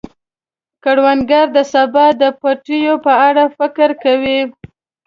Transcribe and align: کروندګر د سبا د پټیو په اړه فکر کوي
کروندګر 0.83 1.45
د 1.55 1.57
سبا 1.73 2.05
د 2.21 2.23
پټیو 2.41 2.93
په 3.05 3.13
اړه 3.27 3.43
فکر 3.57 3.89
کوي 4.03 4.39